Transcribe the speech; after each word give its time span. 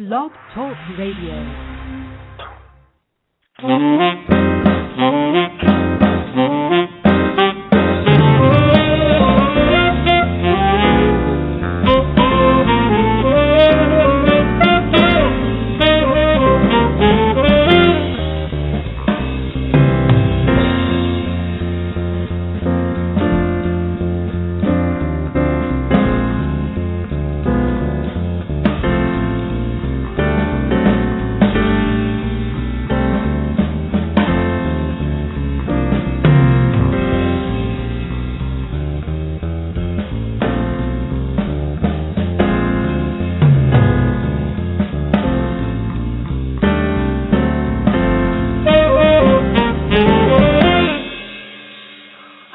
Blog 0.00 0.30
Talk 0.54 0.76
Radio. 0.96 1.34
Mm-hmm. 3.60 4.32
Mm-hmm. 4.98 5.79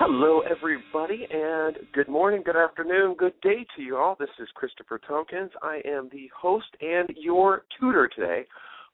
Hello, 0.07 0.41
everybody, 0.41 1.25
and 1.31 1.77
good 1.91 2.07
morning, 2.07 2.43
good 2.45 2.55
afternoon, 2.55 3.15
good 3.17 3.33
day 3.41 3.65
to 3.75 3.81
you 3.81 3.97
all. 3.97 4.15
This 4.19 4.29
is 4.39 4.47
Christopher 4.53 4.99
Tompkins. 4.99 5.49
I 5.63 5.81
am 5.83 6.09
the 6.11 6.29
host 6.39 6.67
and 6.79 7.09
your 7.17 7.63
tutor 7.79 8.07
today 8.07 8.45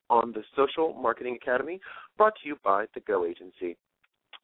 on 0.10 0.32
the 0.32 0.42
Social 0.56 0.94
Marketing 0.94 1.36
Academy, 1.36 1.82
brought 2.18 2.36
to 2.42 2.48
you 2.48 2.56
by 2.64 2.86
the 2.94 3.02
Go 3.02 3.26
Agency. 3.26 3.76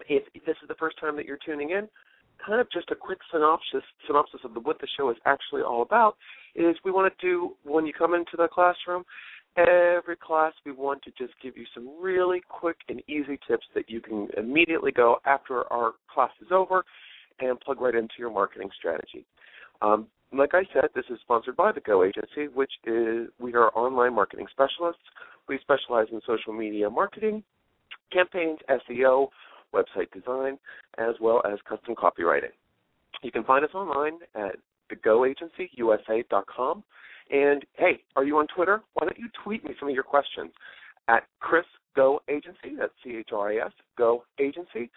If 0.09 0.23
this 0.45 0.57
is 0.61 0.67
the 0.67 0.75
first 0.75 0.99
time 0.99 1.15
that 1.15 1.25
you're 1.25 1.39
tuning 1.45 1.69
in, 1.69 1.87
kind 2.45 2.59
of 2.59 2.69
just 2.69 2.91
a 2.91 2.95
quick 2.95 3.19
synopsis 3.31 3.83
synopsis 4.05 4.41
of 4.43 4.51
what 4.65 4.77
the 4.81 4.87
show 4.97 5.09
is 5.09 5.17
actually 5.25 5.61
all 5.61 5.83
about 5.83 6.17
is 6.53 6.75
we 6.83 6.91
want 6.91 7.11
to 7.17 7.25
do 7.25 7.55
when 7.63 7.85
you 7.85 7.93
come 7.93 8.13
into 8.13 8.35
the 8.35 8.49
classroom 8.49 9.05
every 9.57 10.15
class 10.15 10.53
we 10.65 10.71
want 10.71 11.01
to 11.03 11.11
just 11.17 11.33
give 11.41 11.57
you 11.57 11.65
some 11.73 11.89
really 12.01 12.41
quick 12.47 12.77
and 12.89 13.01
easy 13.09 13.39
tips 13.47 13.65
that 13.73 13.89
you 13.89 13.99
can 14.01 14.27
immediately 14.37 14.91
go 14.91 15.17
after 15.25 15.71
our 15.71 15.93
class 16.13 16.31
is 16.41 16.49
over 16.51 16.83
and 17.39 17.59
plug 17.59 17.81
right 17.81 17.95
into 17.95 18.13
your 18.19 18.31
marketing 18.31 18.69
strategy. 18.77 19.25
Um, 19.81 20.07
like 20.33 20.53
I 20.53 20.63
said, 20.73 20.89
this 20.93 21.05
is 21.09 21.19
sponsored 21.21 21.55
by 21.55 21.71
the 21.71 21.79
Go 21.81 22.03
Agency, 22.03 22.47
which 22.53 22.71
is 22.85 23.27
we 23.39 23.53
are 23.53 23.71
online 23.75 24.13
marketing 24.13 24.47
specialists. 24.51 25.01
We 25.47 25.59
specialize 25.61 26.07
in 26.11 26.19
social 26.27 26.53
media 26.53 26.89
marketing, 26.89 27.43
campaigns, 28.11 28.59
SEO, 28.69 29.29
website 29.73 30.11
design, 30.13 30.57
as 30.97 31.15
well 31.21 31.41
as 31.45 31.59
custom 31.67 31.95
copywriting. 31.95 32.51
You 33.23 33.31
can 33.31 33.43
find 33.43 33.63
us 33.63 33.71
online 33.73 34.19
at 34.35 34.57
thegoagencyusa.com. 34.91 36.83
And 37.29 37.65
hey, 37.73 38.01
are 38.15 38.23
you 38.23 38.37
on 38.37 38.47
Twitter? 38.55 38.81
Why 38.93 39.07
don't 39.07 39.17
you 39.17 39.27
tweet 39.43 39.63
me 39.63 39.75
some 39.79 39.89
of 39.89 39.95
your 39.95 40.03
questions 40.03 40.51
at 41.07 41.23
Chris 41.39 41.65
Go 41.95 42.21
Agency, 42.29 42.75
that's 42.77 42.93
C 43.03 43.17
H 43.17 43.29
R 43.33 43.51
I 43.51 43.65
S, 43.65 43.71
Go 43.97 44.23
Agency. 44.39 44.91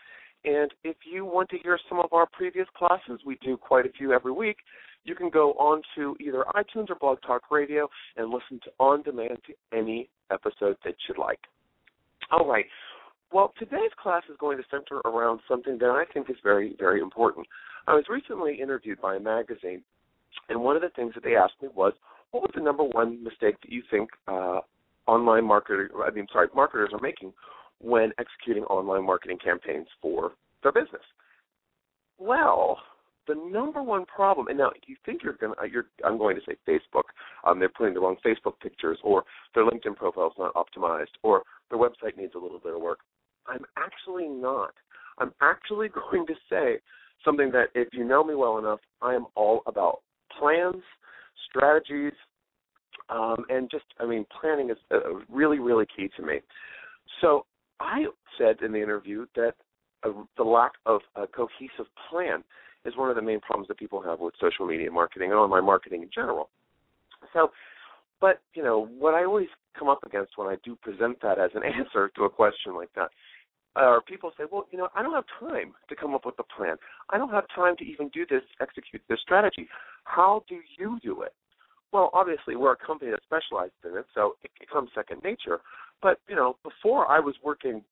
And 0.44 0.72
if 0.84 0.96
you 1.10 1.24
want 1.24 1.48
to 1.50 1.58
hear 1.58 1.78
some 1.88 1.98
of 1.98 2.12
our 2.12 2.26
previous 2.32 2.66
classes, 2.76 3.20
we 3.26 3.36
do 3.42 3.56
quite 3.56 3.86
a 3.86 3.90
few 3.90 4.12
every 4.12 4.32
week. 4.32 4.56
You 5.04 5.14
can 5.14 5.30
go 5.30 5.52
on 5.52 5.82
to 5.96 6.16
either 6.20 6.44
iTunes 6.54 6.90
or 6.90 6.94
Blog 6.94 7.18
Talk 7.26 7.50
Radio 7.50 7.88
and 8.16 8.30
listen 8.30 8.60
to 8.64 8.70
on 8.78 9.02
demand 9.02 9.38
to 9.46 9.76
any 9.76 10.08
episode 10.30 10.76
that 10.84 10.94
you'd 11.08 11.18
like. 11.18 11.40
All 12.30 12.46
right. 12.46 12.66
Well, 13.32 13.52
today's 13.58 13.92
class 14.02 14.22
is 14.30 14.36
going 14.38 14.58
to 14.58 14.64
center 14.70 15.00
around 15.04 15.40
something 15.48 15.78
that 15.78 15.90
I 15.90 16.04
think 16.12 16.28
is 16.28 16.36
very, 16.42 16.74
very 16.78 17.00
important. 17.00 17.46
I 17.86 17.94
was 17.94 18.04
recently 18.10 18.60
interviewed 18.60 19.00
by 19.00 19.16
a 19.16 19.20
magazine, 19.20 19.82
and 20.48 20.60
one 20.60 20.76
of 20.76 20.82
the 20.82 20.90
things 20.90 21.14
that 21.14 21.24
they 21.24 21.36
asked 21.36 21.54
me 21.62 21.68
was, 21.74 21.92
what 22.30 22.42
was 22.42 22.50
the 22.54 22.62
number 22.62 22.84
one 22.84 23.22
mistake 23.22 23.56
that 23.62 23.72
you 23.72 23.82
think 23.90 24.10
uh, 24.28 24.60
online 25.06 25.44
marketers, 25.44 25.90
I 26.04 26.10
mean, 26.10 26.26
sorry, 26.32 26.48
marketers 26.54 26.90
are 26.92 27.00
making 27.00 27.32
when 27.80 28.12
executing 28.18 28.64
online 28.64 29.04
marketing 29.04 29.38
campaigns 29.42 29.88
for 30.00 30.32
their 30.62 30.72
business? 30.72 31.02
Well, 32.18 32.78
the 33.26 33.34
number 33.34 33.82
one 33.82 34.04
problem, 34.06 34.48
and 34.48 34.58
now 34.58 34.70
you 34.86 34.96
think 35.06 35.22
you're 35.22 35.34
going 35.34 35.54
to, 35.54 35.70
you're, 35.70 35.86
I'm 36.04 36.18
going 36.18 36.36
to 36.36 36.42
say 36.46 36.56
Facebook, 36.68 37.04
um, 37.44 37.58
they're 37.58 37.68
putting 37.68 37.94
the 37.94 38.00
wrong 38.00 38.16
Facebook 38.24 38.58
pictures, 38.60 38.98
or 39.02 39.24
their 39.54 39.64
LinkedIn 39.64 39.96
profile 39.96 40.28
is 40.28 40.32
not 40.38 40.54
optimized, 40.54 41.14
or 41.22 41.42
their 41.70 41.78
website 41.78 42.16
needs 42.16 42.34
a 42.34 42.38
little 42.38 42.58
bit 42.58 42.74
of 42.74 42.80
work. 42.80 43.00
I'm 43.46 43.64
actually 43.76 44.28
not. 44.28 44.72
I'm 45.18 45.32
actually 45.40 45.88
going 46.10 46.26
to 46.26 46.34
say 46.50 46.78
something 47.24 47.50
that, 47.52 47.68
if 47.74 47.88
you 47.92 48.04
know 48.04 48.24
me 48.24 48.34
well 48.34 48.58
enough, 48.58 48.80
I 49.00 49.14
am 49.14 49.26
all 49.34 49.62
about 49.66 50.00
plans, 50.38 50.82
strategies, 51.50 52.12
um, 53.08 53.44
and 53.48 53.70
just, 53.70 53.84
I 53.98 54.06
mean, 54.06 54.24
planning 54.40 54.70
is 54.70 54.76
uh, 54.90 55.14
really, 55.28 55.58
really 55.58 55.86
key 55.94 56.08
to 56.16 56.22
me. 56.22 56.40
So 57.20 57.44
I 57.80 58.06
said 58.38 58.56
in 58.64 58.72
the 58.72 58.82
interview 58.82 59.26
that 59.36 59.54
uh, 60.04 60.10
the 60.36 60.44
lack 60.44 60.72
of 60.86 61.00
a 61.16 61.26
cohesive 61.26 61.90
plan 62.08 62.42
is 62.84 62.96
one 62.96 63.10
of 63.10 63.16
the 63.16 63.22
main 63.22 63.40
problems 63.40 63.68
that 63.68 63.78
people 63.78 64.00
have 64.02 64.20
with 64.20 64.34
social 64.40 64.66
media 64.66 64.90
marketing 64.90 65.30
and 65.30 65.38
online 65.38 65.64
marketing 65.64 66.02
in 66.02 66.10
general. 66.14 66.48
So, 67.32 67.50
but 68.20 68.40
you 68.54 68.62
know 68.62 68.88
what 68.98 69.14
I 69.14 69.24
always 69.24 69.48
come 69.78 69.88
up 69.88 70.00
against 70.04 70.32
when 70.36 70.48
I 70.48 70.56
do 70.64 70.76
present 70.76 71.20
that 71.22 71.38
as 71.38 71.50
an 71.54 71.62
answer 71.78 72.10
to 72.16 72.24
a 72.24 72.30
question 72.30 72.74
like 72.74 72.90
that, 72.96 73.10
are 73.76 74.00
people 74.00 74.32
say, 74.36 74.44
well, 74.50 74.66
you 74.70 74.78
know, 74.78 74.88
I 74.94 75.02
don't 75.02 75.14
have 75.14 75.24
time 75.38 75.72
to 75.88 75.96
come 75.96 76.14
up 76.14 76.26
with 76.26 76.34
a 76.38 76.42
plan. 76.56 76.76
I 77.10 77.18
don't 77.18 77.30
have 77.30 77.44
time 77.54 77.76
to 77.76 77.84
even 77.84 78.08
do 78.08 78.26
this, 78.28 78.42
execute 78.60 79.02
this 79.08 79.20
strategy. 79.20 79.68
How 80.04 80.44
do 80.48 80.58
you 80.78 80.98
do 81.02 81.22
it? 81.22 81.32
Well, 81.92 82.10
obviously, 82.12 82.56
we're 82.56 82.72
a 82.72 82.76
company 82.76 83.10
that 83.10 83.20
specializes 83.24 83.74
in 83.84 83.96
it, 83.96 84.06
so 84.14 84.34
it 84.44 84.50
becomes 84.58 84.90
second 84.94 85.22
nature. 85.24 85.60
But 86.02 86.18
you 86.28 86.36
know, 86.36 86.56
before 86.62 87.06
I 87.10 87.18
was 87.20 87.34
working 87.42 87.82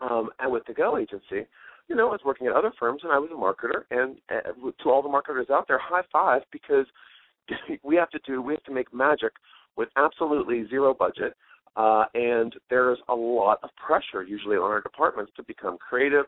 um, 0.00 0.30
with 0.44 0.64
the 0.66 0.72
Go 0.72 0.96
agency, 0.96 1.46
you 1.88 1.94
know, 1.94 2.08
I 2.08 2.12
was 2.12 2.20
working 2.24 2.46
at 2.46 2.54
other 2.54 2.72
firms 2.78 3.02
and 3.04 3.12
I 3.12 3.18
was 3.18 3.30
a 3.30 3.34
marketer. 3.34 3.84
And 3.90 4.16
uh, 4.30 4.70
to 4.82 4.90
all 4.90 5.02
the 5.02 5.08
marketers 5.08 5.48
out 5.50 5.68
there, 5.68 5.78
high 5.78 6.02
five 6.12 6.42
because 6.50 6.86
we 7.84 7.96
have 7.96 8.10
to 8.10 8.18
do 8.26 8.42
we 8.42 8.54
have 8.54 8.64
to 8.64 8.72
make 8.72 8.92
magic 8.92 9.32
with 9.76 9.88
absolutely 9.96 10.66
zero 10.68 10.94
budget. 10.94 11.34
Uh, 11.76 12.04
and 12.14 12.54
there's 12.70 12.98
a 13.08 13.14
lot 13.14 13.58
of 13.62 13.70
pressure 13.76 14.22
usually 14.22 14.56
on 14.56 14.70
our 14.70 14.80
departments 14.80 15.30
to 15.36 15.42
become 15.42 15.76
creative, 15.76 16.24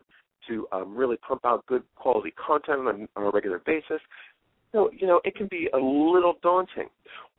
to 0.47 0.67
um, 0.71 0.95
really 0.95 1.17
pump 1.17 1.41
out 1.45 1.65
good 1.65 1.83
quality 1.95 2.31
content 2.31 2.87
on, 2.87 3.07
on 3.15 3.23
a 3.23 3.29
regular 3.31 3.59
basis. 3.65 3.99
So, 4.71 4.91
you 4.95 5.07
know, 5.07 5.19
it 5.23 5.35
can 5.35 5.47
be 5.47 5.67
a 5.73 5.77
little 5.77 6.35
daunting. 6.43 6.89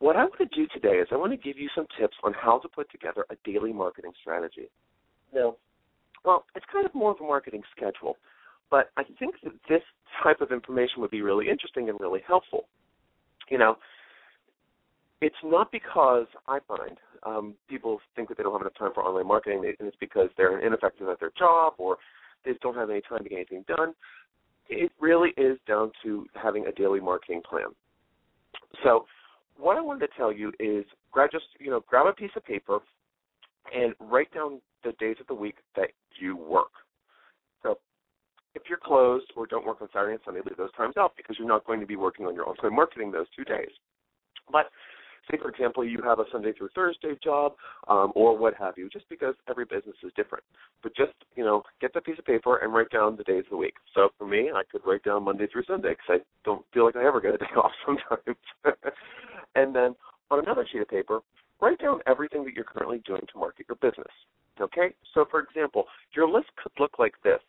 What 0.00 0.16
I 0.16 0.24
want 0.24 0.38
to 0.38 0.46
do 0.46 0.66
today 0.74 0.96
is 0.96 1.06
I 1.12 1.16
want 1.16 1.32
to 1.32 1.36
give 1.36 1.56
you 1.56 1.68
some 1.74 1.86
tips 1.98 2.16
on 2.24 2.32
how 2.32 2.58
to 2.58 2.68
put 2.68 2.90
together 2.90 3.24
a 3.30 3.36
daily 3.48 3.72
marketing 3.72 4.12
strategy. 4.20 4.68
Now, 5.32 5.56
well, 6.24 6.44
it's 6.56 6.66
kind 6.72 6.84
of 6.84 6.94
more 6.94 7.12
of 7.12 7.18
a 7.20 7.24
marketing 7.24 7.62
schedule, 7.76 8.16
but 8.70 8.90
I 8.96 9.04
think 9.18 9.36
that 9.44 9.52
this 9.68 9.82
type 10.22 10.40
of 10.40 10.50
information 10.50 11.00
would 11.00 11.10
be 11.12 11.22
really 11.22 11.48
interesting 11.48 11.88
and 11.88 12.00
really 12.00 12.20
helpful. 12.26 12.66
You 13.48 13.58
know, 13.58 13.76
it's 15.20 15.36
not 15.44 15.70
because 15.70 16.26
I 16.48 16.58
find 16.66 16.98
um, 17.24 17.54
people 17.68 18.00
think 18.16 18.28
that 18.28 18.38
they 18.38 18.42
don't 18.42 18.52
have 18.52 18.62
enough 18.62 18.78
time 18.78 18.92
for 18.94 19.02
online 19.04 19.26
marketing, 19.26 19.64
and 19.78 19.88
it's 19.88 19.96
because 20.00 20.30
they're 20.36 20.58
ineffective 20.58 21.08
at 21.08 21.20
their 21.20 21.32
job 21.38 21.74
or 21.78 21.98
they 22.44 22.52
just 22.52 22.62
don't 22.62 22.76
have 22.76 22.90
any 22.90 23.02
time 23.02 23.22
to 23.22 23.28
get 23.28 23.36
anything 23.36 23.64
done. 23.68 23.94
It 24.68 24.92
really 25.00 25.30
is 25.36 25.58
down 25.66 25.92
to 26.04 26.26
having 26.40 26.66
a 26.66 26.72
daily 26.72 27.00
marketing 27.00 27.42
plan. 27.48 27.66
So, 28.84 29.06
what 29.56 29.76
I 29.76 29.80
wanted 29.80 30.06
to 30.06 30.08
tell 30.16 30.32
you 30.32 30.52
is 30.58 30.84
grab 31.10 31.30
just 31.30 31.44
you 31.58 31.70
know 31.70 31.84
grab 31.86 32.06
a 32.06 32.12
piece 32.12 32.30
of 32.36 32.44
paper 32.44 32.78
and 33.74 33.94
write 34.00 34.32
down 34.32 34.60
the 34.84 34.92
days 34.92 35.16
of 35.20 35.26
the 35.26 35.34
week 35.34 35.56
that 35.76 35.90
you 36.18 36.36
work. 36.36 36.70
So 37.62 37.78
if 38.54 38.62
you're 38.68 38.78
closed 38.82 39.26
or 39.36 39.46
don't 39.46 39.66
work 39.66 39.82
on 39.82 39.88
Saturday 39.92 40.12
and 40.12 40.20
Sunday, 40.24 40.40
leave 40.44 40.56
those 40.56 40.72
times 40.76 40.94
out 40.96 41.12
because 41.16 41.36
you're 41.38 41.48
not 41.48 41.66
going 41.66 41.80
to 41.80 41.86
be 41.86 41.96
working 41.96 42.26
on 42.26 42.34
your 42.34 42.48
online 42.48 42.74
marketing 42.74 43.12
those 43.12 43.26
two 43.36 43.44
days. 43.44 43.68
But 44.50 44.66
say, 45.30 45.38
for 45.38 45.48
example, 45.48 45.84
you 45.84 46.00
have 46.02 46.18
a 46.18 46.24
Sunday 46.32 46.52
through 46.52 46.68
Thursday 46.74 47.14
job 47.22 47.54
um, 47.88 48.12
or 48.14 48.36
what 48.36 48.54
have 48.54 48.74
you, 48.76 48.88
just 48.88 49.08
because 49.08 49.34
every 49.48 49.64
business 49.64 49.96
is 50.02 50.12
different. 50.16 50.44
But 50.82 50.94
just, 50.96 51.12
you 51.36 51.44
know, 51.44 51.62
get 51.80 51.94
that 51.94 52.04
piece 52.04 52.18
of 52.18 52.24
paper 52.24 52.56
and 52.56 52.72
write 52.72 52.90
down 52.90 53.16
the 53.16 53.24
days 53.24 53.44
of 53.44 53.50
the 53.50 53.56
week. 53.56 53.74
So 53.94 54.10
for 54.18 54.26
me, 54.26 54.50
I 54.54 54.62
could 54.70 54.82
write 54.86 55.02
down 55.04 55.24
Monday 55.24 55.46
through 55.46 55.64
Sunday 55.64 55.90
because 55.90 56.20
I 56.20 56.24
don't 56.44 56.64
feel 56.72 56.84
like 56.84 56.96
I 56.96 57.06
ever 57.06 57.20
get 57.20 57.34
a 57.34 57.38
day 57.38 57.46
off 57.56 57.72
sometimes. 57.86 58.38
and 59.54 59.74
then 59.74 59.94
on 60.30 60.40
another 60.40 60.66
sheet 60.70 60.82
of 60.82 60.88
paper, 60.88 61.20
write 61.60 61.78
down 61.78 62.00
everything 62.06 62.44
that 62.44 62.54
you're 62.54 62.64
currently 62.64 63.02
doing 63.06 63.22
to 63.32 63.38
market 63.38 63.66
your 63.68 63.76
business. 63.76 64.12
Okay? 64.60 64.94
So, 65.14 65.26
for 65.30 65.40
example, 65.40 65.84
your 66.14 66.28
list 66.28 66.48
could 66.62 66.72
look 66.78 66.98
like 66.98 67.14
this 67.22 67.40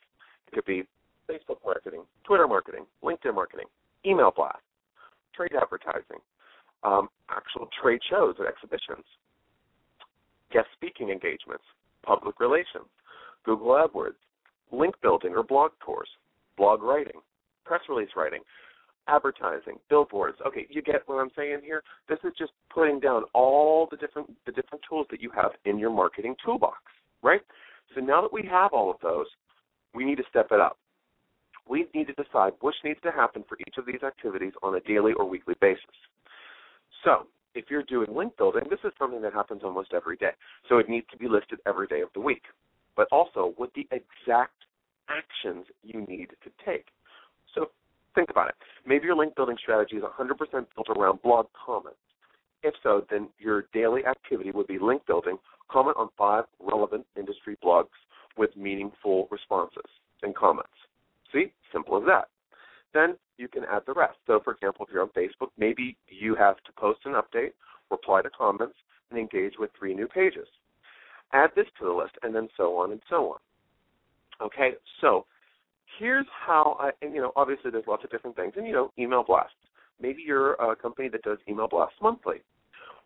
it 0.48 0.56
could 0.56 0.66
be 0.66 0.84
Facebook 1.30 1.58
marketing, 1.66 2.02
Twitter 2.26 2.48
marketing, 2.48 2.86
LinkedIn 3.04 3.34
marketing, 3.34 3.68
email 4.06 4.34
blast, 4.36 4.60
trade 5.34 5.52
advertising, 5.60 6.20
um, 6.84 7.10
actual 7.30 7.68
trade 7.82 8.02
shows 8.10 8.36
and 8.40 8.48
exhibitions, 8.48 9.06
guest 10.52 10.68
speaking 10.74 11.10
engagements, 11.10 11.64
public 12.04 12.40
relations, 12.40 12.88
Google 13.44 13.70
AdWords, 13.70 14.20
link 14.72 14.96
building 15.02 15.34
or 15.36 15.44
blog 15.44 15.72
tours, 15.84 16.10
blog 16.58 16.82
writing, 16.82 17.22
press 17.66 17.82
release 17.90 18.10
writing, 18.16 18.42
advertising, 19.08 19.78
billboards. 19.90 20.38
Okay, 20.46 20.68
you 20.70 20.82
get 20.82 21.08
what 21.08 21.16
I'm 21.16 21.32
saying 21.36 21.60
here? 21.64 21.84
This 22.08 22.20
is 22.24 22.34
just 22.38 22.52
putting 22.74 23.00
down 23.00 23.24
all 23.34 23.88
the 23.90 23.98
different 23.98 24.30
the 24.46 24.52
different 24.52 24.84
tools 24.88 25.08
that 25.12 25.22
you 25.22 25.32
have 25.36 25.52
in 25.66 25.78
your 25.78 25.90
marketing 25.90 26.36
toolbox, 26.44 26.78
right? 27.22 27.42
So 27.96 28.02
now 28.02 28.22
that 28.22 28.32
we 28.32 28.48
have 28.50 28.74
all 28.74 28.90
of 28.90 28.98
those, 29.02 29.26
we 29.94 30.06
need 30.06 30.18
to 30.18 30.24
step 30.30 30.48
it 30.52 30.60
up. 30.60 30.78
We 31.68 31.88
need 31.94 32.08
to 32.08 32.14
decide 32.14 32.54
which 32.62 32.76
needs 32.84 33.00
to 33.04 33.12
happen 33.12 33.44
for 33.48 33.58
each 33.68 33.76
of 33.78 33.86
these 33.86 34.04
activities 34.06 34.54
on 34.64 34.76
a 34.76 34.80
daily 34.82 35.14
or 35.14 35.28
weekly 35.28 35.56
basis. 35.62 35.84
So, 37.04 37.28
if 37.54 37.66
you're 37.70 37.84
doing 37.84 38.16
link 38.16 38.38
building, 38.38 38.64
this 38.70 38.80
is 38.84 38.92
something 38.98 39.22
that 39.22 39.34
happens 39.34 39.62
almost 39.64 39.94
every 39.94 40.16
day. 40.16 40.32
So 40.70 40.78
it 40.78 40.88
needs 40.90 41.06
to 41.12 41.18
be 41.18 41.28
listed 41.28 41.60
every 41.68 41.88
day 41.88 42.02
of 42.02 42.10
the 42.14 42.22
week, 42.22 42.44
but 42.96 43.08
also 43.12 43.54
with 43.58 43.72
the 43.74 43.88
exact 43.92 44.56
actions 45.10 45.66
you 45.84 46.06
need 46.08 46.30
to 46.44 46.50
take. 46.66 46.86
So 47.54 47.72
think 48.16 48.30
about 48.30 48.50
it. 48.50 48.56
Maybe 48.86 49.06
your 49.06 49.16
link 49.16 49.36
building 49.36 49.58
strategy 49.62 49.98
is 49.98 50.04
100% 50.04 50.38
built 50.52 50.98
around 50.98 51.22
blog 51.22 51.48
comments. 51.66 52.00
If 52.64 52.74
so, 52.84 53.06
then 53.10 53.30
your 53.40 53.66
daily 53.74 54.06
activity 54.06 54.52
would 54.52 54.68
be 54.68 54.78
link 54.80 55.06
building, 55.06 55.38
comment 55.70 55.98
on 55.98 56.10
five 56.18 56.46
relevant 56.60 57.06
industry 57.18 57.58
blogs 57.64 57.88
with 58.38 58.56
meaningful 58.56 59.28
responses 59.32 59.90
and 60.24 60.36
comments. 60.36 60.70
See? 61.34 61.52
Simple 61.74 61.98
as 61.98 62.04
that. 62.06 62.28
Then 62.94 63.16
you 63.42 63.48
can 63.48 63.64
add 63.70 63.82
the 63.86 63.94
rest. 63.94 64.18
So, 64.28 64.40
for 64.44 64.54
example, 64.54 64.86
if 64.86 64.94
you're 64.94 65.02
on 65.02 65.10
Facebook, 65.10 65.50
maybe 65.58 65.98
you 66.08 66.36
have 66.36 66.58
to 66.58 66.72
post 66.78 67.00
an 67.06 67.14
update, 67.14 67.52
reply 67.90 68.22
to 68.22 68.30
comments, 68.30 68.76
and 69.10 69.20
engage 69.20 69.54
with 69.60 69.72
three 69.78 69.94
new 69.94 70.08
pages. 70.08 70.48
Add 71.34 71.50
this 71.56 71.66
to 71.80 71.86
the 71.86 71.92
list, 71.92 72.14
and 72.24 72.36
then 72.36 72.48
so 72.56 72.78
on 72.78 72.92
and 72.92 73.02
so 73.10 73.32
on. 73.32 73.40
Okay, 74.46 74.72
so 75.02 75.26
here's 76.00 76.26
how 76.46 76.78
I, 76.80 76.92
and 77.02 77.14
you 77.14 77.22
know, 77.22 77.32
obviously 77.36 77.72
there's 77.72 77.88
lots 77.88 78.04
of 78.04 78.12
different 78.12 78.36
things, 78.36 78.54
and 78.56 78.66
you 78.66 78.74
know, 78.74 78.92
email 78.98 79.24
blasts. 79.24 79.56
Maybe 80.00 80.24
you're 80.26 80.54
a 80.54 80.76
company 80.76 81.10
that 81.10 81.22
does 81.24 81.38
email 81.50 81.68
blasts 81.68 81.98
monthly. 82.02 82.38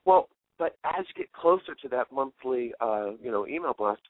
Well, 0.06 0.30
but 0.58 0.78
as 0.86 1.06
you 1.08 1.24
get 1.24 1.34
closer 1.34 1.76
to 1.82 1.90
that 1.90 2.12
monthly, 2.12 2.74
uh, 2.80 3.12
you 3.22 3.32
know, 3.32 3.48
email 3.48 3.74
blast, 3.78 4.02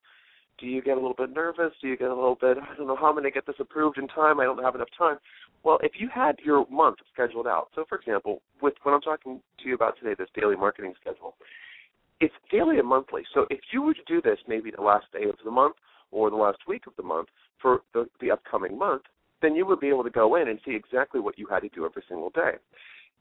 do 0.60 0.68
you 0.68 0.82
get 0.82 0.94
a 0.94 1.02
little 1.02 1.16
bit 1.16 1.34
nervous? 1.34 1.74
Do 1.82 1.88
you 1.88 1.98
get 1.98 2.10
a 2.10 2.16
little 2.16 2.38
bit, 2.40 2.58
I 2.58 2.76
don't 2.76 2.88
know, 2.88 2.96
how 2.96 3.08
I'm 3.08 3.14
going 3.14 3.24
to 3.24 3.32
get 3.32 3.46
this 3.46 3.56
approved 3.60 3.98
in 3.98 4.08
time? 4.08 4.40
I 4.40 4.46
don't 4.46 4.64
have 4.64 4.76
enough 4.76 4.90
time. 4.98 5.18
Well, 5.64 5.80
if 5.82 5.94
you 5.98 6.10
had 6.14 6.38
your 6.44 6.66
month 6.70 6.98
scheduled 7.14 7.48
out, 7.48 7.70
so 7.76 7.86
for 7.90 7.98
example, 7.98 8.42
with 8.62 8.76
when 8.84 8.94
I'm 8.94 9.02
talking 9.02 9.42
to 9.62 9.68
you 9.68 9.76
about 9.76 9.98
today, 10.00 10.16
this 10.18 10.30
daily 10.40 10.56
marketing 10.56 10.94
schedule, 11.02 11.36
it's 12.22 12.34
daily 12.52 12.78
and 12.78 12.88
monthly. 12.88 13.24
So 13.34 13.46
if 13.50 13.60
you 13.74 13.82
were 13.82 13.94
to 13.94 14.04
do 14.08 14.22
this 14.22 14.38
maybe 14.48 14.72
the 14.72 14.82
last 14.82 15.06
day 15.12 15.28
of 15.28 15.36
the 15.44 15.52
month 15.52 15.76
or 16.12 16.30
the 16.30 16.36
last 16.36 16.60
week 16.68 16.88
of 16.88 16.94
the 16.96 17.04
month 17.04 17.28
for 17.62 17.82
the, 17.94 18.08
the 18.22 18.32
upcoming 18.32 18.78
month, 18.78 19.04
then 19.42 19.56
you 19.56 19.66
would 19.66 19.80
be 19.80 19.90
able 19.90 20.04
to 20.04 20.10
go 20.10 20.36
in 20.36 20.48
and 20.48 20.60
see 20.66 20.76
exactly 20.76 21.20
what 21.20 21.38
you 21.38 21.48
had 21.48 21.62
to 21.62 21.70
do 21.70 21.86
every 21.86 22.04
single 22.08 22.30
day 22.30 22.54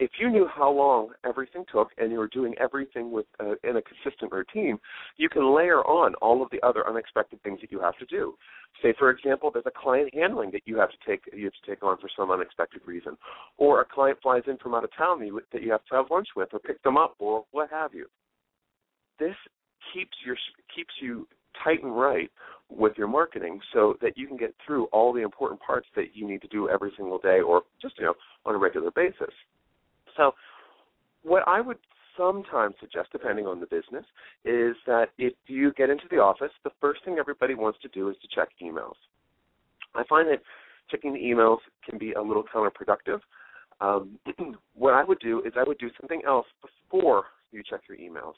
if 0.01 0.11
you 0.21 0.29
knew 0.29 0.47
how 0.53 0.71
long 0.71 1.11
everything 1.25 1.65
took 1.71 1.89
and 1.99 2.11
you 2.11 2.19
were 2.19 2.29
doing 2.29 2.55
everything 2.61 3.13
with 3.13 3.27
uh, 3.41 3.55
in 3.63 3.77
a 3.77 3.83
consistent 3.83 4.33
routine, 4.33 4.79
you 5.17 5.29
can 5.29 5.55
layer 5.55 5.83
on 5.83 6.15
all 6.17 6.43
of 6.43 6.51
the 6.51 6.61
other 6.67 6.87
unexpected 6.89 7.41
things 7.43 7.61
that 7.61 7.71
you 7.71 7.81
have 7.81 7.97
to 7.99 8.07
do. 8.07 8.35
Say, 8.83 8.93
for 8.99 9.11
example, 9.11 9.51
there's 9.53 9.67
a 9.67 9.71
client 9.71 10.13
handling 10.13 10.51
that 10.51 10.63
you 10.65 10.77
have 10.79 10.91
to 10.91 10.97
take 11.07 11.23
you 11.33 11.45
have 11.45 11.53
to 11.65 11.71
take 11.71 11.83
on 11.83 11.97
for 11.99 12.11
some 12.17 12.31
unexpected 12.31 12.83
reason, 12.87 13.17
or 13.57 13.81
a 13.81 13.85
client 13.85 14.19
flies 14.21 14.43
in 14.49 14.57
from 14.59 14.75
out 14.75 14.85
of 14.85 14.91
town 14.97 15.21
that 15.21 15.27
you, 15.27 15.41
that 15.53 15.63
you 15.63 15.71
have 15.71 15.85
to 15.87 15.95
have 15.95 16.07
lunch 16.11 16.29
with, 16.35 16.49
or 16.53 16.59
pick 16.59 16.83
them 16.83 16.97
up, 16.97 17.15
or 17.19 17.45
what 17.53 17.71
have 17.71 17.95
you. 17.95 18.07
This 19.21 19.37
keeps 19.93 20.17
your 20.27 20.37
keeps 20.75 20.93
you 21.01 21.29
tight 21.63 21.85
and 21.85 21.97
right 21.97 22.31
with 22.69 22.95
your 22.99 23.07
marketing 23.07 23.61
so 23.73 23.97
that 24.03 24.19
you 24.19 24.27
can 24.27 24.37
get 24.37 24.53
through 24.67 24.87
all 24.87 25.13
the 25.13 25.23
important 25.23 25.61
parts 25.61 25.87
that 25.95 26.07
you 26.15 26.27
need 26.27 26.43
to 26.43 26.49
do 26.49 26.69
every 26.69 26.93
single 26.97 27.19
day 27.19 27.41
or 27.41 27.63
just 27.81 27.95
you 27.99 28.05
know 28.05 28.15
on 28.45 28.57
a 28.57 28.59
regular 28.59 28.91
basis. 28.91 29.33
So, 30.17 30.35
what 31.23 31.43
I 31.47 31.61
would 31.61 31.79
sometimes 32.17 32.75
suggest, 32.81 33.11
depending 33.13 33.47
on 33.47 33.61
the 33.61 33.67
business, 33.67 34.05
is 34.45 34.77
that 34.87 35.07
if 35.19 35.35
you 35.47 35.73
get 35.73 35.91
into 35.91 36.05
the 36.11 36.19
office, 36.19 36.53
the 36.63 36.71
first 36.81 37.05
thing 37.05 37.17
everybody 37.19 37.55
wants 37.55 37.79
to 37.83 37.89
do 37.89 38.09
is 38.09 38.17
to 38.23 38.29
check 38.35 38.49
emails. 38.63 38.95
I 39.95 40.05
find 40.09 40.29
that 40.29 40.43
checking 40.91 41.13
the 41.13 41.21
emails 41.21 41.59
can 41.89 41.99
be 41.99 42.13
a 42.13 42.23
little 42.23 42.45
counterproductive. 42.45 43.21
Um, 43.81 44.19
what 44.75 44.95
I 44.95 45.05
would 45.05 45.19
do 45.21 45.43
is 45.45 45.53
I 45.57 45.65
would 45.65 45.79
do 45.79 45.91
something 46.01 46.23
else 46.27 46.47
before 46.63 47.25
you 47.53 47.63
check 47.69 47.83
your 47.89 47.99
emails. 47.99 48.35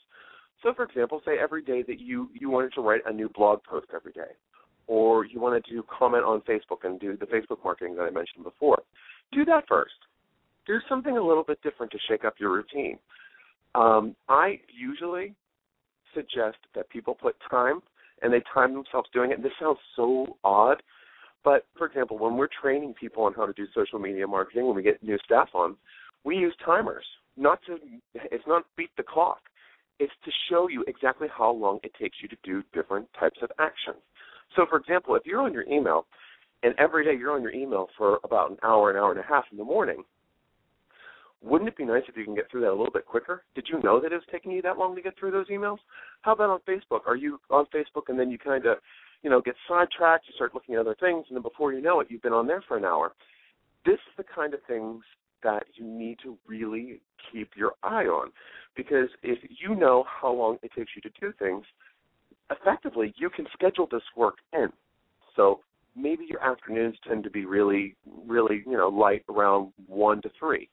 So, 0.63 0.73
for 0.75 0.85
example, 0.85 1.21
say 1.25 1.33
every 1.41 1.63
day 1.63 1.83
that 1.83 2.01
you 2.01 2.31
you 2.33 2.49
wanted 2.51 2.73
to 2.75 2.81
write 2.81 3.03
a 3.07 3.13
new 3.13 3.29
blog 3.29 3.63
post 3.63 3.89
every 3.95 4.13
day, 4.13 4.33
or 4.87 5.27
you 5.27 5.39
wanted 5.39 5.65
to 5.67 5.85
comment 5.85 6.25
on 6.25 6.41
Facebook 6.43 6.85
and 6.85 6.99
do 6.99 7.17
the 7.17 7.27
Facebook 7.27 7.63
marketing 7.63 7.95
that 7.97 8.03
I 8.03 8.11
mentioned 8.11 8.45
before. 8.45 8.83
Do 9.33 9.45
that 9.45 9.65
first 9.69 9.95
do 10.67 10.79
something 10.89 11.17
a 11.17 11.23
little 11.23 11.45
bit 11.45 11.63
different 11.63 11.93
to 11.93 11.99
shake 12.09 12.25
up 12.25 12.35
your 12.39 12.53
routine. 12.53 12.99
Um, 13.75 14.17
I 14.29 14.61
usually 14.69 15.35
suggest 16.15 16.59
that 16.75 16.89
people 16.89 17.15
put 17.15 17.37
time 17.51 17.81
and 18.23 18.33
they 18.33 18.43
time 18.53 18.73
themselves 18.73 19.09
doing 19.13 19.31
it. 19.31 19.35
And 19.35 19.45
this 19.45 19.53
sounds 19.61 19.79
so 19.95 20.39
odd, 20.43 20.83
but 21.45 21.67
for 21.77 21.87
example, 21.87 22.19
when 22.19 22.37
we're 22.37 22.49
training 22.61 22.95
people 22.99 23.25
on 23.25 23.35
how 23.35 23.47
to 23.47 23.53
do 23.53 23.67
social 23.75 23.99
media 23.99 24.27
marketing, 24.27 24.67
when 24.67 24.75
we 24.75 24.83
get 24.83 25.03
new 25.03 25.19
staff 25.25 25.49
on, 25.55 25.77
we 26.25 26.37
use 26.37 26.55
timers. 26.65 27.05
Not 27.37 27.61
to, 27.67 27.77
it's 28.15 28.47
not 28.47 28.65
beat 28.77 28.91
the 28.97 29.03
clock. 29.03 29.41
It's 29.99 30.13
to 30.25 30.31
show 30.51 30.69
you 30.69 30.85
exactly 30.89 31.29
how 31.37 31.53
long 31.53 31.79
it 31.83 31.93
takes 32.01 32.17
you 32.23 32.29
to 32.29 32.37
do 32.43 32.63
different 32.73 33.07
types 33.19 33.39
of 33.43 33.51
actions. 33.59 34.03
So, 34.55 34.67
for 34.69 34.79
example, 34.79 35.15
if 35.15 35.23
you're 35.25 35.43
on 35.43 35.53
your 35.53 35.65
email, 35.65 36.07
and 36.63 36.75
every 36.79 37.05
day 37.05 37.19
you're 37.19 37.33
on 37.33 37.43
your 37.43 37.53
email 37.53 37.89
for 37.97 38.19
about 38.25 38.51
an 38.51 38.57
hour, 38.63 38.91
an 38.91 38.97
hour 38.97 39.11
and 39.11 39.21
a 39.21 39.23
half 39.23 39.45
in 39.53 39.59
the 39.59 39.65
morning, 39.65 40.03
wouldn't 41.47 41.69
it 41.69 41.77
be 41.77 41.85
nice 41.85 42.03
if 42.09 42.17
you 42.17 42.25
can 42.25 42.35
get 42.35 42.51
through 42.51 42.63
that 42.63 42.71
a 42.71 42.75
little 42.75 42.93
bit 42.93 43.07
quicker? 43.07 43.45
Did 43.55 43.69
you 43.71 43.81
know 43.83 44.01
that 44.01 44.13
it 44.13 44.17
was 44.17 44.25
taking 44.33 44.51
you 44.51 44.61
that 44.63 44.79
long 44.79 44.97
to 44.97 45.03
get 45.03 45.17
through 45.19 45.31
those 45.31 45.47
emails? 45.47 45.79
How 46.23 46.33
about 46.33 46.51
on 46.51 46.61
Facebook? 46.69 47.07
Are 47.07 47.17
you 47.17 47.39
on 47.51 47.67
Facebook 47.67 48.09
and 48.09 48.19
then 48.19 48.31
you 48.31 48.39
kind 48.39 48.67
of, 48.67 48.79
you 49.23 49.31
know, 49.31 49.41
get 49.41 49.55
sidetracked, 49.69 50.27
you 50.27 50.35
start 50.35 50.55
looking 50.55 50.75
at 50.75 50.81
other 50.81 50.97
things, 50.99 51.25
and 51.29 51.37
then 51.37 51.43
before 51.43 51.73
you 51.73 51.81
know 51.81 52.01
it, 52.01 52.09
you've 52.11 52.23
been 52.23 52.33
on 52.33 52.49
there 52.49 52.65
for 52.67 52.77
an 52.77 52.85
hour. 52.85 53.13
This 53.85 53.95
is 53.95 54.17
the 54.17 54.25
kind 54.25 54.55
of 54.55 54.61
things 54.67 55.05
that 55.45 55.63
you 55.75 55.87
need 55.87 56.19
to 56.25 56.37
really 56.49 57.01
keep 57.33 57.51
your 57.57 57.75
eye 57.85 58.05
on 58.05 58.31
because 58.75 59.09
if 59.23 59.39
you 59.61 59.77
know 59.77 60.05
how 60.21 60.33
long 60.33 60.59
it 60.63 60.73
takes 60.77 60.91
you 60.97 61.03
to 61.03 61.11
do 61.21 61.33
things, 61.39 61.65
effectively 62.51 63.15
you 63.17 63.31
can 63.31 63.47
schedule 63.53 63.87
this 63.91 64.03
work 64.17 64.37
in. 64.53 64.69
So 65.37 65.61
maybe 65.95 66.25
your 66.29 66.43
afternoons 66.43 66.97
tend 67.07 67.23
to 67.25 67.31
be 67.31 67.45
really, 67.45 67.95
really, 68.27 68.65
you 68.67 68.77
know, 68.77 68.89
light 68.89 69.25
around 69.29 69.73
one 69.87 70.21
to 70.23 70.31
three 70.39 70.69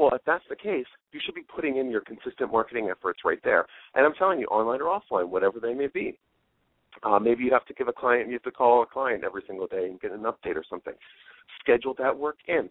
well, 0.00 0.14
if 0.14 0.22
that's 0.24 0.44
the 0.48 0.56
case, 0.56 0.86
you 1.12 1.20
should 1.22 1.34
be 1.34 1.42
putting 1.42 1.76
in 1.76 1.90
your 1.90 2.00
consistent 2.00 2.50
marketing 2.50 2.88
efforts 2.90 3.20
right 3.22 3.38
there. 3.44 3.66
And 3.94 4.06
I'm 4.06 4.14
telling 4.14 4.40
you, 4.40 4.46
online 4.46 4.80
or 4.80 4.98
offline, 4.98 5.28
whatever 5.28 5.60
they 5.60 5.74
may 5.74 5.88
be. 5.88 6.18
Uh, 7.02 7.18
maybe 7.18 7.44
you 7.44 7.52
have 7.52 7.66
to 7.66 7.74
give 7.74 7.86
a 7.86 7.92
client, 7.92 8.28
you 8.28 8.32
have 8.32 8.42
to 8.44 8.50
call 8.50 8.82
a 8.82 8.86
client 8.86 9.24
every 9.24 9.42
single 9.46 9.66
day 9.66 9.84
and 9.84 10.00
get 10.00 10.10
an 10.10 10.20
update 10.20 10.56
or 10.56 10.64
something. 10.70 10.94
Schedule 11.60 11.94
that 11.98 12.16
work 12.16 12.38
in. 12.48 12.70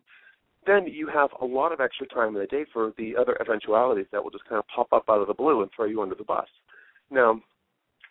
Then 0.66 0.88
you 0.88 1.08
have 1.08 1.30
a 1.40 1.46
lot 1.46 1.72
of 1.72 1.80
extra 1.80 2.08
time 2.08 2.30
in 2.30 2.42
the 2.42 2.48
day 2.48 2.66
for 2.74 2.94
the 2.98 3.16
other 3.16 3.40
eventualities 3.40 4.08
that 4.12 4.24
will 4.24 4.32
just 4.32 4.46
kind 4.46 4.58
of 4.58 4.66
pop 4.76 4.92
up 4.92 5.04
out 5.08 5.22
of 5.22 5.28
the 5.28 5.34
blue 5.36 5.62
and 5.62 5.70
throw 5.76 5.86
you 5.86 6.02
under 6.02 6.16
the 6.16 6.24
bus. 6.24 6.48
Now, 7.12 7.40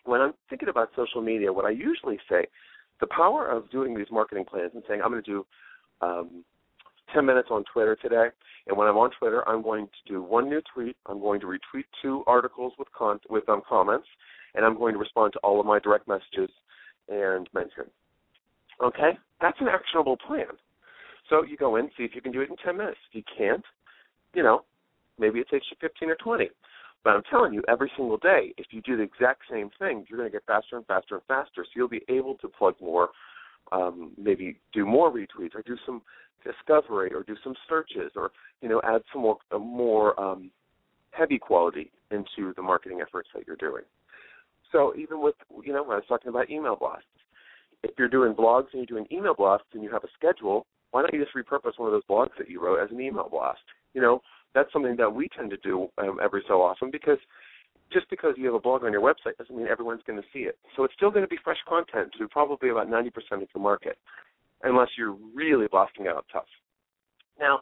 when 0.05 0.21
I'm 0.21 0.33
thinking 0.49 0.69
about 0.69 0.91
social 0.95 1.21
media, 1.21 1.51
what 1.51 1.65
I 1.65 1.71
usually 1.71 2.19
say, 2.29 2.45
the 3.01 3.07
power 3.07 3.47
of 3.49 3.69
doing 3.69 3.97
these 3.97 4.07
marketing 4.09 4.45
plans 4.45 4.71
and 4.73 4.83
saying, 4.87 5.01
I'm 5.03 5.11
going 5.11 5.23
to 5.23 5.29
do 5.29 5.45
um, 6.01 6.45
10 7.13 7.25
minutes 7.25 7.49
on 7.51 7.63
Twitter 7.71 7.95
today. 7.95 8.27
And 8.67 8.77
when 8.77 8.87
I'm 8.87 8.97
on 8.97 9.11
Twitter, 9.17 9.47
I'm 9.47 9.61
going 9.61 9.87
to 9.87 10.13
do 10.13 10.21
one 10.21 10.49
new 10.49 10.61
tweet. 10.73 10.95
I'm 11.05 11.19
going 11.19 11.39
to 11.41 11.47
retweet 11.47 11.85
two 12.01 12.23
articles 12.27 12.73
with 12.77 12.87
con- 12.97 13.19
with 13.29 13.47
um, 13.49 13.61
comments, 13.67 14.07
and 14.55 14.65
I'm 14.65 14.77
going 14.77 14.93
to 14.93 14.99
respond 14.99 15.33
to 15.33 15.39
all 15.39 15.59
of 15.59 15.65
my 15.65 15.79
direct 15.79 16.07
messages 16.07 16.49
and 17.07 17.47
mention. 17.53 17.85
Okay, 18.81 19.17
that's 19.41 19.59
an 19.59 19.67
actionable 19.67 20.17
plan. 20.17 20.45
So 21.29 21.43
you 21.43 21.57
go 21.57 21.75
in, 21.75 21.89
see 21.97 22.03
if 22.03 22.15
you 22.15 22.21
can 22.21 22.31
do 22.31 22.41
it 22.41 22.49
in 22.49 22.55
10 22.57 22.77
minutes. 22.77 22.97
If 23.09 23.15
you 23.15 23.23
can't, 23.37 23.63
you 24.33 24.43
know, 24.43 24.63
maybe 25.17 25.39
it 25.39 25.49
takes 25.49 25.65
you 25.69 25.77
15 25.81 26.09
or 26.09 26.15
20. 26.15 26.49
But 27.03 27.11
I'm 27.11 27.23
telling 27.29 27.53
you, 27.53 27.63
every 27.69 27.91
single 27.95 28.17
day, 28.17 28.53
if 28.57 28.67
you 28.71 28.81
do 28.81 28.97
the 28.97 29.03
exact 29.03 29.43
same 29.49 29.69
thing, 29.79 30.05
you're 30.09 30.19
going 30.19 30.29
to 30.29 30.35
get 30.35 30.45
faster 30.45 30.75
and 30.75 30.85
faster 30.85 31.15
and 31.15 31.23
faster. 31.27 31.63
So 31.63 31.69
you'll 31.75 31.87
be 31.87 32.03
able 32.09 32.35
to 32.35 32.47
plug 32.47 32.75
more, 32.81 33.09
um, 33.71 34.11
maybe 34.17 34.57
do 34.73 34.85
more 34.85 35.11
retweets 35.11 35.55
or 35.55 35.61
do 35.65 35.77
some 35.85 36.01
discovery 36.43 37.13
or 37.13 37.23
do 37.23 37.35
some 37.43 37.53
searches 37.67 38.11
or 38.15 38.31
you 38.61 38.69
know 38.69 38.81
add 38.83 39.01
some 39.11 39.21
more 39.21 39.37
uh, 39.51 39.57
more 39.57 40.19
um, 40.19 40.49
heavy 41.11 41.37
quality 41.37 41.91
into 42.11 42.53
the 42.55 42.61
marketing 42.61 42.99
efforts 43.01 43.29
that 43.35 43.45
you're 43.45 43.55
doing. 43.55 43.83
So 44.71 44.93
even 44.95 45.21
with 45.21 45.35
you 45.63 45.73
know 45.73 45.83
when 45.83 45.93
I 45.93 45.95
was 45.95 46.05
talking 46.07 46.29
about 46.29 46.49
email 46.49 46.75
blasts, 46.75 47.05
if 47.83 47.91
you're 47.97 48.09
doing 48.09 48.33
blogs 48.33 48.67
and 48.73 48.87
you're 48.87 48.99
doing 48.99 49.07
email 49.11 49.33
blasts 49.33 49.67
and 49.73 49.83
you 49.83 49.91
have 49.91 50.03
a 50.03 50.09
schedule, 50.17 50.65
why 50.91 51.01
don't 51.01 51.13
you 51.13 51.23
just 51.23 51.35
repurpose 51.35 51.77
one 51.77 51.87
of 51.87 51.93
those 51.93 52.03
blogs 52.09 52.37
that 52.37 52.49
you 52.49 52.61
wrote 52.61 52.83
as 52.83 52.91
an 52.91 53.01
email 53.01 53.27
blast? 53.29 53.59
You 53.93 54.01
know, 54.01 54.21
that's 54.53 54.71
something 54.73 54.95
that 54.97 55.13
we 55.13 55.27
tend 55.29 55.49
to 55.51 55.57
do 55.57 55.87
um, 55.97 56.19
every 56.21 56.43
so 56.47 56.61
often 56.61 56.91
because 56.91 57.17
just 57.91 58.09
because 58.09 58.35
you 58.37 58.45
have 58.45 58.55
a 58.55 58.59
blog 58.59 58.83
on 58.83 58.91
your 58.91 59.01
website 59.01 59.37
doesn't 59.37 59.55
mean 59.55 59.67
everyone's 59.67 60.01
going 60.05 60.19
to 60.19 60.27
see 60.31 60.39
it. 60.39 60.57
So 60.75 60.83
it's 60.83 60.93
still 60.95 61.09
going 61.11 61.23
to 61.23 61.29
be 61.29 61.37
fresh 61.43 61.57
content 61.67 62.11
to 62.17 62.27
probably 62.27 62.69
about 62.69 62.87
90% 62.87 63.07
of 63.41 63.47
the 63.53 63.59
market, 63.59 63.97
unless 64.63 64.89
you're 64.97 65.15
really 65.33 65.67
blasting 65.71 66.07
out 66.07 66.25
tough. 66.31 66.45
Now, 67.39 67.61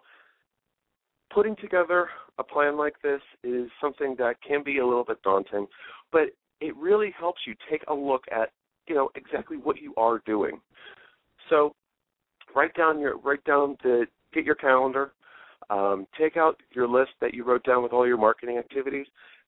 putting 1.34 1.56
together 1.58 2.10
a 2.40 2.44
plan 2.44 2.78
like 2.78 2.96
this 3.02 3.22
is 3.44 3.70
something 3.80 4.16
that 4.18 4.36
can 4.48 4.64
be 4.64 4.80
a 4.80 4.86
little 4.86 5.04
bit 5.04 5.22
daunting, 5.24 5.68
but 6.12 6.30
it 6.62 6.76
really 6.76 7.14
helps 7.18 7.42
you 7.46 7.54
take 7.70 7.84
a 7.88 7.94
look 7.94 8.24
at 8.32 8.52
you 8.88 8.96
know 8.96 9.10
exactly 9.16 9.58
what 9.58 9.82
you 9.82 9.94
are 9.98 10.22
doing. 10.26 10.60
So 11.50 11.76
write 12.56 12.74
down 12.74 13.00
your 13.00 13.18
write 13.18 13.44
down 13.44 13.78
the 13.84 14.06
get 14.34 14.46
your 14.46 14.56
calendar, 14.56 15.12
um, 15.70 16.08
take 16.20 16.38
out 16.38 16.60
your 16.74 16.88
list 16.88 17.12
that 17.22 17.34
you 17.34 17.44
wrote 17.44 17.64
down 17.64 17.84
with 17.84 17.94
all 17.94 18.08
your 18.08 18.18
marketing 18.18 18.58
activities, 18.58 19.06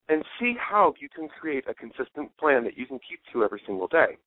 and 0.10 0.24
see 0.40 0.56
how 0.60 0.94
you 1.00 1.08
can 1.08 1.28
create 1.28 1.66
a 1.70 1.74
consistent 1.74 2.36
plan 2.38 2.64
that 2.64 2.78
you 2.78 2.86
can 2.86 3.00
keep 3.00 3.20
to 3.32 3.44
every 3.44 3.62
single 3.66 3.88
day. 3.88 4.18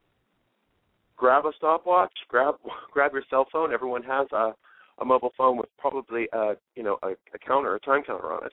Grab 1.16 1.44
a 1.44 1.52
stopwatch, 1.56 2.12
grab 2.28 2.54
grab 2.92 3.12
your 3.12 3.24
cell 3.28 3.46
phone. 3.52 3.72
Everyone 3.72 4.02
has 4.02 4.26
a 4.32 4.52
a 4.98 5.04
mobile 5.04 5.32
phone 5.36 5.56
with 5.56 5.68
probably 5.78 6.28
a 6.32 6.54
you 6.76 6.82
know 6.82 6.98
a, 7.02 7.08
a 7.08 7.38
counter, 7.46 7.74
a 7.74 7.80
time 7.80 8.02
counter 8.04 8.32
on 8.32 8.46
it, 8.46 8.52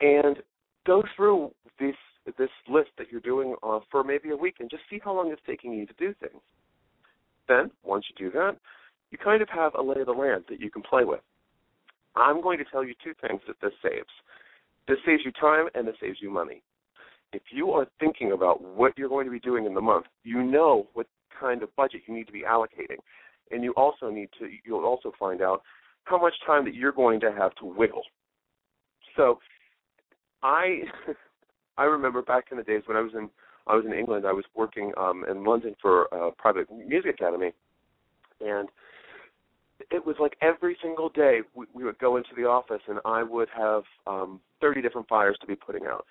and 0.00 0.36
go 0.86 1.02
through 1.16 1.50
this 1.78 1.96
this 2.38 2.50
list 2.68 2.90
that 2.98 3.06
you're 3.10 3.20
doing 3.20 3.54
uh, 3.62 3.80
for 3.90 4.04
maybe 4.04 4.30
a 4.30 4.36
week 4.36 4.56
and 4.60 4.70
just 4.70 4.82
see 4.88 5.00
how 5.02 5.12
long 5.14 5.32
it's 5.32 5.42
taking 5.46 5.72
you 5.72 5.86
to 5.86 5.94
do 5.98 6.14
things. 6.20 6.40
Then, 7.48 7.70
once 7.82 8.04
you 8.08 8.30
do 8.30 8.32
that, 8.38 8.56
you 9.10 9.18
kind 9.18 9.42
of 9.42 9.48
have 9.48 9.74
a 9.74 9.82
lay 9.82 10.00
of 10.00 10.06
the 10.06 10.12
land 10.12 10.44
that 10.48 10.60
you 10.60 10.70
can 10.70 10.82
play 10.82 11.04
with. 11.04 11.20
I'm 12.14 12.42
going 12.42 12.58
to 12.58 12.64
tell 12.64 12.84
you 12.84 12.94
two 13.02 13.14
things 13.26 13.40
that 13.46 13.56
this 13.60 13.72
saves. 13.82 14.10
This 14.90 14.98
saves 15.06 15.22
you 15.24 15.30
time 15.30 15.66
and 15.76 15.86
this 15.86 15.94
saves 16.00 16.18
you 16.20 16.32
money. 16.32 16.64
If 17.32 17.42
you 17.52 17.70
are 17.70 17.86
thinking 18.00 18.32
about 18.32 18.60
what 18.60 18.92
you're 18.98 19.08
going 19.08 19.24
to 19.24 19.30
be 19.30 19.38
doing 19.38 19.64
in 19.64 19.72
the 19.72 19.80
month, 19.80 20.06
you 20.24 20.42
know 20.42 20.88
what 20.94 21.06
kind 21.38 21.62
of 21.62 21.74
budget 21.76 22.00
you 22.08 22.14
need 22.14 22.26
to 22.26 22.32
be 22.32 22.42
allocating. 22.42 22.98
And 23.52 23.62
you 23.62 23.72
also 23.76 24.10
need 24.10 24.30
to 24.40 24.48
you'll 24.64 24.84
also 24.84 25.12
find 25.16 25.42
out 25.42 25.62
how 26.04 26.20
much 26.20 26.34
time 26.44 26.64
that 26.64 26.74
you're 26.74 26.90
going 26.90 27.20
to 27.20 27.30
have 27.30 27.54
to 27.60 27.66
wiggle. 27.66 28.02
So 29.16 29.38
I 30.42 30.80
I 31.78 31.84
remember 31.84 32.20
back 32.20 32.46
in 32.50 32.56
the 32.56 32.64
days 32.64 32.82
when 32.86 32.96
I 32.96 33.00
was 33.00 33.12
in 33.14 33.30
I 33.68 33.76
was 33.76 33.84
in 33.86 33.92
England, 33.92 34.26
I 34.26 34.32
was 34.32 34.44
working 34.56 34.92
um 34.98 35.24
in 35.30 35.44
London 35.44 35.76
for 35.80 36.06
a 36.06 36.32
private 36.32 36.66
music 36.68 37.14
academy 37.14 37.52
and 38.40 38.68
it 39.90 40.04
was 40.04 40.16
like 40.20 40.36
every 40.40 40.76
single 40.82 41.08
day 41.08 41.40
we, 41.54 41.66
we 41.74 41.84
would 41.84 41.98
go 41.98 42.16
into 42.16 42.30
the 42.36 42.44
office 42.44 42.82
and 42.88 42.98
I 43.04 43.22
would 43.22 43.48
have 43.56 43.82
um 44.06 44.40
30 44.60 44.82
different 44.82 45.08
fires 45.08 45.36
to 45.40 45.46
be 45.46 45.56
putting 45.56 45.82
out. 45.86 46.06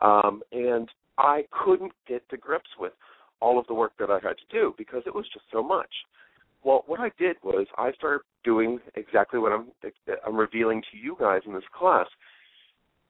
Um 0.00 0.42
and 0.52 0.88
I 1.18 1.44
couldn't 1.50 1.92
get 2.08 2.28
to 2.30 2.36
grips 2.36 2.70
with 2.78 2.92
all 3.40 3.58
of 3.58 3.66
the 3.66 3.74
work 3.74 3.92
that 3.98 4.10
I 4.10 4.14
had 4.14 4.36
to 4.38 4.48
do 4.50 4.74
because 4.78 5.02
it 5.06 5.14
was 5.14 5.26
just 5.32 5.44
so 5.52 5.62
much. 5.62 5.90
Well, 6.64 6.82
what 6.86 6.98
I 6.98 7.10
did 7.18 7.36
was 7.42 7.66
I 7.76 7.92
started 7.92 8.22
doing 8.42 8.78
exactly 8.94 9.38
what 9.38 9.52
I'm 9.52 9.66
I'm 10.26 10.36
revealing 10.36 10.82
to 10.90 10.98
you 10.98 11.16
guys 11.20 11.42
in 11.46 11.52
this 11.52 11.62
class. 11.78 12.06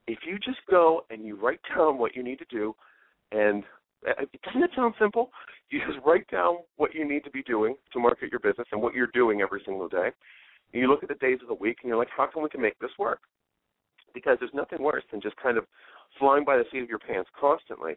If 0.07 0.19
you 0.27 0.39
just 0.39 0.59
go 0.69 1.05
and 1.11 1.25
you 1.25 1.37
write 1.37 1.61
down 1.75 1.99
what 1.99 2.15
you 2.15 2.23
need 2.23 2.39
to 2.41 2.45
do, 2.51 2.75
and 3.33 3.63
doesn't 4.05 4.63
it 4.63 4.71
sound 4.77 4.95
simple? 4.99 5.31
You 5.71 5.81
just 5.87 6.05
write 6.05 6.29
down 6.31 6.59
what 6.77 6.95
you 6.95 7.09
need 7.09 7.25
to 7.25 7.31
be 7.31 7.43
doing 7.43 7.75
to 7.93 7.99
market 7.99 8.31
your 8.31 8.41
business 8.41 8.69
and 8.73 8.81
what 8.81 8.95
you're 8.95 9.09
doing 9.09 9.41
every 9.41 9.63
single 9.65 9.89
day. 9.89 10.11
And 10.73 10.83
you 10.83 10.89
look 10.89 11.03
at 11.03 11.09
the 11.09 11.15
days 11.17 11.39
of 11.43 11.49
the 11.49 11.55
week 11.55 11.79
and 11.83 11.89
you're 11.89 11.99
like, 11.99 12.09
how 12.15 12.27
can 12.27 12.43
we 12.43 12.49
can 12.49 12.61
make 12.61 12.79
this 12.79 12.91
work? 12.99 13.21
Because 14.13 14.37
there's 14.41 14.55
nothing 14.55 14.83
worse 14.83 15.05
than 15.11 15.21
just 15.21 15.37
kind 15.37 15.57
of 15.57 15.65
flying 16.19 16.45
by 16.45 16.57
the 16.57 16.65
seat 16.71 16.83
of 16.83 16.89
your 16.89 16.99
pants 16.99 17.31
constantly. 17.39 17.95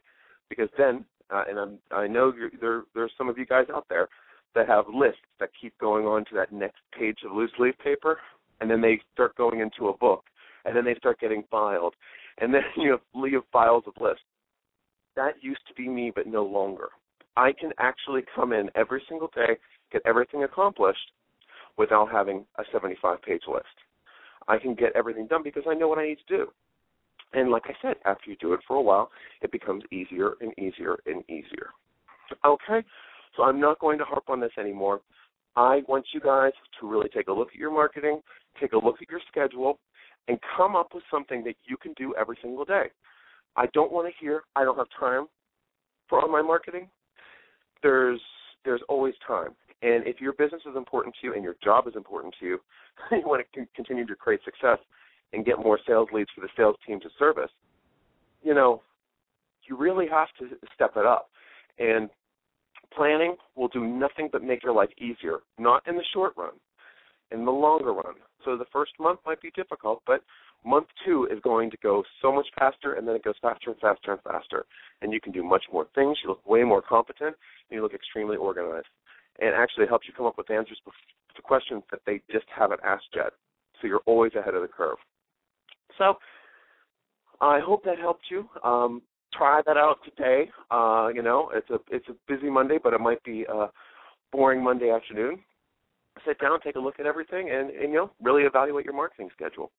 Because 0.50 0.70
then, 0.78 1.06
uh, 1.30 1.44
and 1.50 1.60
I'm, 1.60 1.78
I 1.92 2.08
know 2.08 2.34
you're, 2.36 2.52
there 2.60 2.84
there's 2.96 3.12
some 3.18 3.30
of 3.30 3.38
you 3.38 3.46
guys 3.46 3.66
out 3.74 3.86
there 3.90 4.08
that 4.56 4.68
have 4.68 4.86
lists 4.94 5.22
that 5.40 5.50
keep 5.60 5.78
going 5.78 6.06
on 6.06 6.26
to 6.26 6.36
that 6.36 6.52
next 6.52 6.80
page 6.98 7.20
of 7.26 7.36
loose 7.36 7.52
leaf 7.60 7.76
paper, 7.84 8.18
and 8.62 8.72
then 8.72 8.82
they 8.82 9.00
start 9.14 9.36
going 9.36 9.60
into 9.60 9.90
a 9.90 9.98
book, 9.98 10.24
and 10.66 10.76
then 10.76 10.86
they 10.86 10.96
start 10.96 11.20
getting 11.20 11.44
filed, 11.52 11.94
and 12.40 12.54
then 12.54 12.62
you 12.78 12.92
have, 12.92 13.02
you 13.14 13.36
have 13.36 13.44
files 13.52 13.84
of 13.86 13.94
lists. 14.02 14.24
That 15.18 15.34
used 15.42 15.68
to 15.68 15.74
be 15.74 15.90
me, 15.90 16.12
but 16.16 16.28
no 16.28 16.46
longer. 16.46 16.90
I 17.36 17.52
can 17.52 17.72
actually 17.80 18.22
come 18.36 18.54
in 18.54 18.70
every 18.76 19.02
single 19.10 19.30
day, 19.36 19.58
get 19.92 20.04
everything 20.06 20.44
accomplished 20.44 21.12
without 21.76 22.12
having 22.12 22.46
a 22.60 22.64
75 22.72 23.22
page 23.24 23.42
list. 23.52 23.66
I 24.48 24.60
can 24.60 24.76
get 24.76 24.96
everything 24.96 25.26
done 25.26 25.42
because 25.44 25.64
I 25.68 25.74
know 25.74 25.88
what 25.88 25.98
I 25.98 26.08
need 26.08 26.20
to 26.28 26.38
do. 26.38 26.48
And 27.34 27.50
like 27.50 27.64
I 27.66 27.74
said, 27.82 27.96
after 28.06 28.30
you 28.30 28.38
do 28.40 28.54
it 28.54 28.60
for 28.68 28.76
a 28.76 28.82
while, 28.82 29.10
it 29.42 29.52
becomes 29.52 29.84
easier 29.92 30.34
and 30.40 30.54
easier 30.60 30.98
and 31.08 31.24
easier. 31.28 31.72
Okay, 32.46 32.86
so 33.36 33.44
I'm 33.44 33.60
not 33.60 33.80
going 33.80 33.98
to 33.98 34.06
harp 34.06 34.30
on 34.30 34.40
this 34.40 34.52
anymore. 34.60 35.02
I 35.56 35.82
want 35.88 36.06
you 36.14 36.20
guys 36.20 36.54
to 36.80 36.88
really 36.88 37.10
take 37.10 37.28
a 37.28 37.34
look 37.34 37.50
at 37.50 37.56
your 37.56 37.72
marketing, 37.72 38.22
take 38.62 38.74
a 38.74 38.78
look 38.78 39.02
at 39.02 39.10
your 39.10 39.22
schedule, 39.32 39.80
and 40.28 40.38
come 40.56 40.76
up 40.76 40.94
with 40.94 41.04
something 41.10 41.44
that 41.46 41.56
you 41.66 41.76
can 41.76 41.94
do 41.94 42.14
every 42.20 42.38
single 42.40 42.66
day. 42.66 42.92
I 43.58 43.66
don't 43.74 43.92
want 43.92 44.08
to 44.08 44.14
hear 44.20 44.44
I 44.56 44.64
don't 44.64 44.78
have 44.78 44.88
time 45.00 45.28
for 46.08 46.20
online 46.20 46.48
marketing. 46.48 46.90
There's 47.84 48.22
there's 48.66 48.82
always 48.90 49.14
time. 49.26 49.50
And 49.82 50.08
if 50.08 50.20
your 50.20 50.34
business 50.34 50.62
is 50.70 50.76
important 50.76 51.16
to 51.22 51.28
you 51.28 51.34
and 51.34 51.44
your 51.44 51.56
job 51.64 51.88
is 51.88 51.96
important 51.96 52.34
to 52.40 52.46
you, 52.46 52.60
you 53.12 53.24
want 53.26 53.46
to 53.54 53.66
continue 53.76 54.06
to 54.06 54.16
create 54.16 54.40
success 54.44 54.80
and 55.34 55.46
get 55.46 55.60
more 55.60 55.80
sales 55.86 56.10
leads 56.12 56.30
for 56.34 56.42
the 56.42 56.50
sales 56.58 56.76
team 56.86 57.00
to 57.02 57.10
service, 57.20 57.52
you 58.42 58.54
know, 58.54 58.82
you 59.68 59.78
really 59.78 60.08
have 60.08 60.30
to 60.40 60.56
step 60.74 60.94
it 60.96 61.06
up. 61.06 61.30
And 61.78 62.10
Planning 62.94 63.36
will 63.56 63.68
do 63.68 63.86
nothing 63.86 64.30
but 64.32 64.44
make 64.44 64.64
your 64.64 64.74
life 64.74 64.90
easier, 64.98 65.40
not 65.60 65.88
in 65.88 65.96
the 65.96 66.04
short 66.14 66.34
run, 66.38 66.54
in 67.32 67.46
the 67.46 67.52
longer 67.52 67.94
run. 67.94 68.16
So 68.46 68.58
the 68.58 68.66
first 68.72 68.92
month 69.00 69.20
might 69.26 69.42
be 69.42 69.52
difficult, 69.52 70.02
but 70.08 70.24
month 70.66 70.88
two 71.06 71.28
is 71.32 71.40
going 71.42 71.72
to 71.72 71.78
go 71.82 72.04
so 72.22 72.32
much 72.32 72.48
faster, 72.58 72.94
and 72.94 73.08
then 73.08 73.16
it 73.16 73.24
goes 73.24 73.36
faster 73.42 73.72
and 73.72 73.80
faster 73.80 74.12
and 74.12 74.22
faster. 74.22 74.66
And 75.02 75.14
you 75.14 75.22
can 75.22 75.32
do 75.32 75.44
much 75.44 75.64
more 75.72 75.88
things. 75.96 76.18
You 76.24 76.30
look 76.30 76.48
way 76.48 76.64
more 76.64 76.82
competent, 76.82 77.36
and 77.70 77.76
you 77.76 77.82
look 77.82 77.94
extremely 77.94 78.38
organized. 78.38 78.88
And 79.40 79.54
actually, 79.56 79.84
it 79.86 79.90
helps 79.90 80.08
you 80.08 80.14
come 80.16 80.26
up 80.26 80.38
with 80.38 80.50
answers 80.50 80.80
to 81.36 81.42
questions 81.42 81.84
that 81.92 82.02
they 82.06 82.22
just 82.32 82.46
haven't 82.56 82.82
asked 82.84 83.10
yet. 83.16 83.34
So 83.80 83.88
you're 83.88 84.02
always 84.06 84.34
ahead 84.36 84.56
of 84.56 84.62
the 84.62 84.68
curve. 84.68 84.98
So 85.98 86.16
I 87.40 87.60
hope 87.60 87.84
that 87.86 88.00
helped 88.00 88.26
you. 88.32 88.50
Um, 88.64 89.02
try 89.34 89.62
that 89.66 89.78
out 89.78 89.98
today. 90.04 90.50
Uh, 90.72 91.10
you 91.14 91.22
know, 91.22 91.52
it's 91.54 91.70
a 91.70 91.80
it's 91.92 92.08
a 92.10 92.16
busy 92.28 92.50
Monday, 92.50 92.78
but 92.82 92.94
it 92.94 93.00
might 93.00 93.24
be 93.24 93.46
a 93.46 93.68
boring 94.32 94.64
Monday 94.64 94.90
afternoon. 94.90 95.40
Sit 96.26 96.40
down, 96.40 96.60
take 96.62 96.76
a 96.76 96.80
look 96.80 97.00
at 97.00 97.06
everything, 97.06 97.52
and, 97.52 97.70
and 97.70 97.92
you 97.92 97.98
know, 97.98 98.12
really 98.22 98.44
evaluate 98.44 98.86
your 98.86 98.96
marketing 98.96 99.30
schedule. 99.36 99.72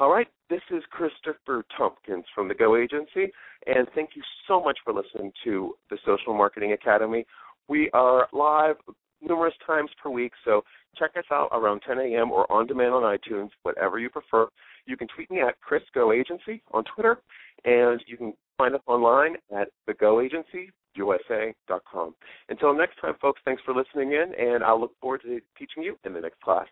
All 0.00 0.10
right, 0.10 0.26
this 0.50 0.60
is 0.72 0.82
Christopher 0.90 1.64
Tompkins 1.78 2.24
from 2.34 2.48
the 2.48 2.54
Go 2.54 2.74
Agency, 2.74 3.30
and 3.68 3.86
thank 3.94 4.16
you 4.16 4.22
so 4.48 4.60
much 4.60 4.76
for 4.82 4.92
listening 4.92 5.30
to 5.44 5.76
the 5.88 5.98
Social 6.04 6.34
Marketing 6.34 6.72
Academy. 6.72 7.24
We 7.68 7.90
are 7.92 8.26
live 8.32 8.74
numerous 9.22 9.54
times 9.64 9.90
per 10.02 10.10
week, 10.10 10.32
so 10.44 10.64
check 10.98 11.12
us 11.16 11.26
out 11.30 11.50
around 11.52 11.82
10 11.86 12.00
a.m. 12.00 12.32
or 12.32 12.50
on 12.50 12.66
demand 12.66 12.92
on 12.92 13.04
iTunes, 13.04 13.50
whatever 13.62 14.00
you 14.00 14.10
prefer. 14.10 14.48
You 14.84 14.96
can 14.96 15.06
tweet 15.14 15.30
me 15.30 15.42
at 15.42 15.60
Chris 15.60 15.84
Go 15.94 16.10
Agency 16.10 16.60
on 16.72 16.82
Twitter, 16.92 17.18
and 17.64 18.02
you 18.08 18.16
can 18.16 18.34
find 18.58 18.74
us 18.74 18.82
online 18.88 19.36
at 19.56 19.68
thegoagencyusa.com. 19.88 22.14
Until 22.48 22.74
next 22.76 23.00
time, 23.00 23.14
folks, 23.22 23.40
thanks 23.44 23.62
for 23.64 23.72
listening 23.72 24.10
in, 24.10 24.32
and 24.36 24.64
I'll 24.64 24.80
look 24.80 24.98
forward 25.00 25.22
to 25.22 25.40
teaching 25.56 25.84
you 25.84 25.96
in 26.04 26.14
the 26.14 26.20
next 26.20 26.40
class. 26.40 26.66